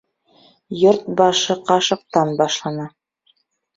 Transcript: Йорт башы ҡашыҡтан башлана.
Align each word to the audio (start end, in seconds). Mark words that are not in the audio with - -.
Йорт 0.85 1.11
башы 1.21 1.57
ҡашыҡтан 1.69 2.33
башлана. 2.43 2.89